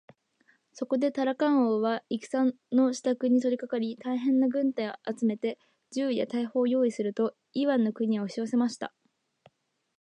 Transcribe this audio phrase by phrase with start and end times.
[0.73, 5.59] そこでタラカン王は戦のしたくに取りかかり、大へんな軍隊を集めて、
[5.93, 8.91] 銃や大砲をよういすると、イワンの国へおしよせました。